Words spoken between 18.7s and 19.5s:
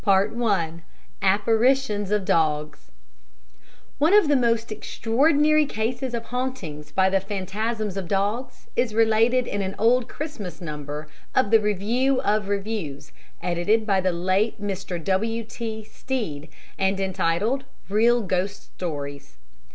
Stories."